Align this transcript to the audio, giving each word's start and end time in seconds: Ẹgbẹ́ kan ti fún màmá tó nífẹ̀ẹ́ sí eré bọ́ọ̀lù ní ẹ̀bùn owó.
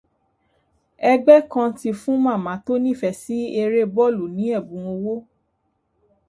Ẹgbẹ́ 1.11 1.45
kan 1.51 1.69
ti 1.79 1.89
fún 2.01 2.17
màmá 2.25 2.53
tó 2.65 2.73
nífẹ̀ẹ́ 2.83 3.17
sí 3.21 3.37
eré 3.61 3.81
bọ́ọ̀lù 3.95 4.25
ní 4.35 4.45
ẹ̀bùn 4.57 4.83
owó. 4.93 5.13